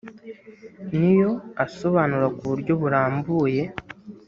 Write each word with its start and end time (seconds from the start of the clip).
ni 0.97 1.11
yo 1.19 1.29
asobanura 1.63 2.27
ku 2.37 2.43
buryo 2.49 2.73
burambuye 2.81 3.63